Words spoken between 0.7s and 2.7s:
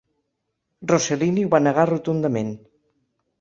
Rossellini ho va negar rotundament.